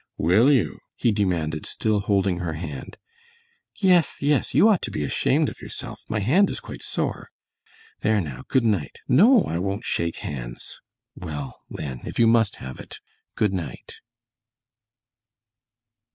[0.17, 2.97] "Will you?" he demanded, still holding her hand.
[3.75, 6.05] "Yes, yes, you ought to be ashamed of yourself.
[6.09, 7.29] My hand is quite sore.
[7.99, 8.97] There, now, good night.
[9.07, 10.79] No, I won't shake hands!
[11.13, 12.97] Well, then, if you must have it,
[13.35, 13.99] good night."